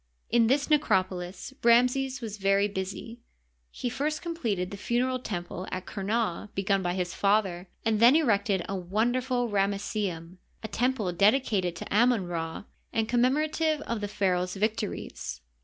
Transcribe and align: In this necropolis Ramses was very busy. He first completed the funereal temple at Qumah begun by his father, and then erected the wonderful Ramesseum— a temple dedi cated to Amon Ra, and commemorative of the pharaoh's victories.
In 0.31 0.47
this 0.47 0.67
necropolis 0.67 1.53
Ramses 1.63 2.21
was 2.21 2.39
very 2.39 2.67
busy. 2.67 3.19
He 3.69 3.87
first 3.87 4.23
completed 4.23 4.71
the 4.71 4.75
funereal 4.77 5.19
temple 5.19 5.67
at 5.71 5.85
Qumah 5.85 6.49
begun 6.55 6.81
by 6.81 6.95
his 6.95 7.13
father, 7.13 7.69
and 7.85 7.99
then 7.99 8.15
erected 8.15 8.65
the 8.67 8.73
wonderful 8.73 9.47
Ramesseum— 9.47 10.39
a 10.63 10.67
temple 10.67 11.13
dedi 11.13 11.43
cated 11.45 11.75
to 11.75 11.95
Amon 11.95 12.25
Ra, 12.25 12.63
and 12.91 13.07
commemorative 13.07 13.81
of 13.81 14.01
the 14.01 14.07
pharaoh's 14.07 14.55
victories. 14.55 15.39